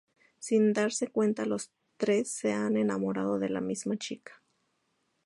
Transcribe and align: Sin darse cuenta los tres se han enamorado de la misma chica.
Sin 0.39 0.73
darse 0.73 1.09
cuenta 1.09 1.45
los 1.45 1.69
tres 1.97 2.31
se 2.31 2.53
han 2.53 2.75
enamorado 2.75 3.37
de 3.37 3.49
la 3.49 3.61
misma 3.61 3.97
chica. 3.97 4.41